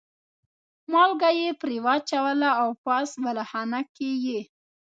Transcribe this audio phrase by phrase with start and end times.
[0.91, 4.41] مالګه یې پرې واچوله او پاس بالاخانه کې یې.